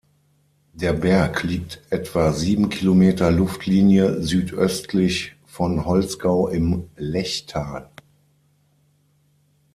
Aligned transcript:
Der 0.73 0.93
Berg 0.93 1.43
liegt 1.43 1.83
etwa 1.91 2.31
sieben 2.33 2.69
Kilometer 2.69 3.29
Luftlinie 3.29 4.23
südöstlich 4.23 5.35
von 5.45 5.85
Holzgau 5.85 6.47
im 6.47 6.89
Lechtal. 6.97 7.87